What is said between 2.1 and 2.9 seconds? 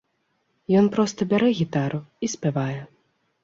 і спявае.